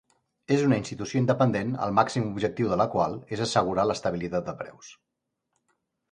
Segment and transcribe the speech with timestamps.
[0.53, 4.89] És una institució independent el màxim objectiu de la qual és assegurar l'estabilitat de preus.